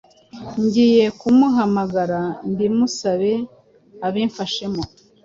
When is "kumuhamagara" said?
1.19-2.19